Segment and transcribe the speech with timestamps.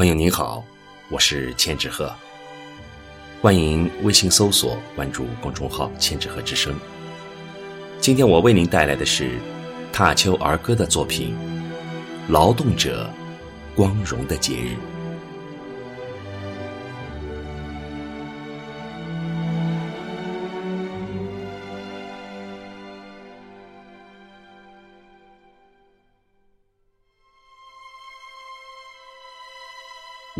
[0.00, 0.64] 朋友您好，
[1.10, 2.10] 我是千纸鹤，
[3.42, 6.74] 欢迎微信搜索关注公众号“千纸鹤之声”。
[8.00, 9.38] 今天我为您带来的是
[9.92, 11.36] 踏秋儿歌的作品
[12.32, 13.10] 《劳动者
[13.76, 14.68] 光荣的节日》。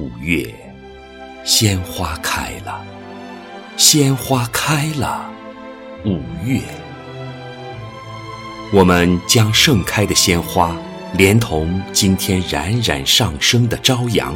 [0.00, 0.50] 五月，
[1.44, 2.82] 鲜花开了，
[3.76, 5.30] 鲜花开了。
[6.06, 6.58] 五月，
[8.72, 10.74] 我们将盛开的鲜花，
[11.12, 14.34] 连同今天冉冉上升的朝阳，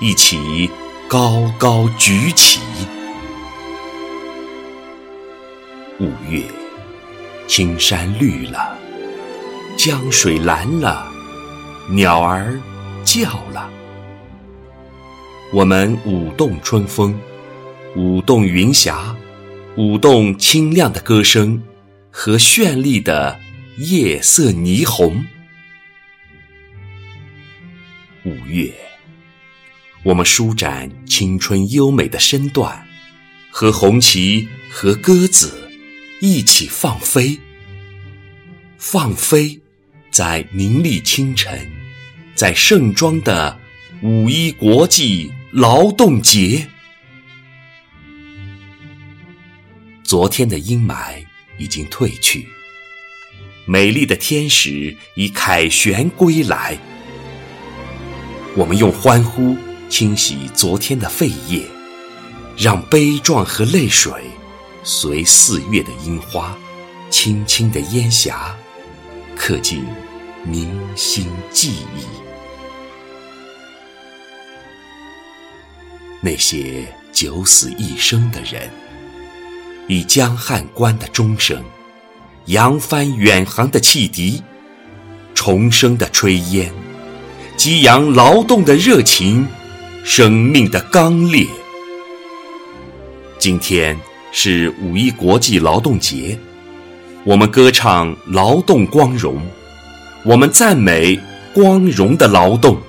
[0.00, 0.68] 一起
[1.06, 2.58] 高高举起。
[6.00, 6.42] 五月，
[7.46, 8.76] 青山绿了，
[9.78, 11.06] 江水蓝了，
[11.88, 12.58] 鸟儿
[13.04, 13.70] 叫了。
[15.54, 17.16] 我们舞动春风，
[17.94, 19.14] 舞动云霞，
[19.76, 21.62] 舞动清亮的歌声
[22.10, 23.38] 和绚丽的
[23.78, 25.24] 夜色霓虹。
[28.24, 28.74] 五月，
[30.02, 32.84] 我们舒展青春优美的身段，
[33.48, 35.70] 和红旗和鸽子
[36.20, 37.38] 一起放飞，
[38.76, 39.60] 放飞
[40.10, 41.70] 在明丽清晨，
[42.34, 43.56] 在盛装的
[44.02, 45.30] 五一国际。
[45.54, 46.66] 劳动节，
[50.02, 51.24] 昨天的阴霾
[51.58, 52.48] 已经褪去，
[53.64, 56.76] 美丽的天使已凯旋归来。
[58.56, 59.56] 我们用欢呼
[59.88, 61.64] 清洗昨天的废液，
[62.58, 64.12] 让悲壮和泪水
[64.82, 66.58] 随四月的樱花，
[67.10, 68.52] 轻轻的烟霞，
[69.36, 69.84] 刻进
[70.44, 72.33] 铭心记忆。
[76.24, 78.70] 那些九死一生的人，
[79.88, 81.62] 以江汉关的钟声，
[82.46, 84.42] 扬帆远航的汽笛，
[85.34, 86.72] 重生的炊烟，
[87.58, 89.46] 激扬劳动的热情，
[90.02, 91.46] 生命的刚烈。
[93.38, 93.94] 今天
[94.32, 96.38] 是五一国际劳动节，
[97.24, 99.46] 我们歌唱劳动光荣，
[100.24, 101.20] 我们赞美
[101.52, 102.80] 光荣的劳动。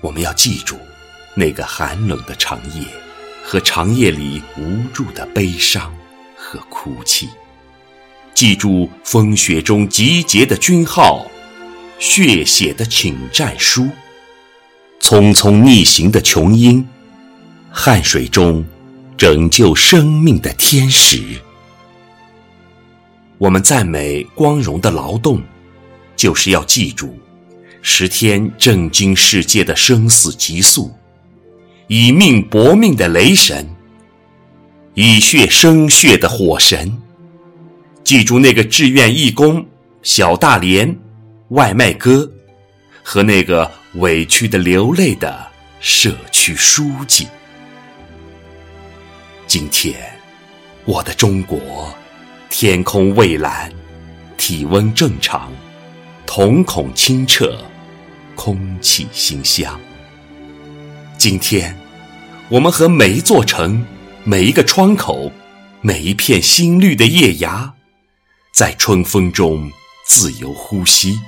[0.00, 0.76] 我们要记住
[1.34, 2.84] 那个寒冷的长夜
[3.44, 5.94] 和长夜里无助的悲伤
[6.36, 7.28] 和哭泣，
[8.34, 11.26] 记住风雪中集结的军号，
[11.98, 13.88] 血写的请战书，
[15.00, 16.86] 匆匆逆行的琼英，
[17.70, 18.64] 汗水中
[19.16, 21.22] 拯救生命的天使。
[23.38, 25.42] 我们赞美光荣的劳动，
[26.16, 27.18] 就是要记住。
[27.82, 30.94] 十天震惊世界的生死极速，
[31.86, 33.66] 以命搏命的雷神，
[34.94, 36.96] 以血生血的火神。
[38.04, 39.64] 记住那个志愿义工
[40.02, 40.94] 小大连、
[41.48, 42.30] 外卖哥，
[43.02, 45.46] 和那个委屈的流泪的
[45.80, 47.26] 社区书记。
[49.46, 49.94] 今天，
[50.84, 51.92] 我的中国，
[52.50, 53.72] 天空蔚蓝，
[54.36, 55.50] 体温正常，
[56.26, 57.58] 瞳孔清澈。
[58.42, 59.78] 空气馨香。
[61.18, 61.78] 今天，
[62.48, 63.84] 我们和每一座城、
[64.24, 65.30] 每一个窗口、
[65.82, 67.74] 每一片新绿的叶芽，
[68.54, 69.70] 在春风中
[70.06, 71.20] 自由呼吸，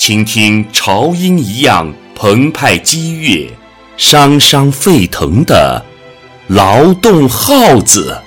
[0.00, 3.48] 倾听潮音一样澎湃激越、
[3.96, 5.80] 伤伤沸腾的
[6.48, 8.20] 劳动号子。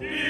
[0.00, 0.29] Yeah.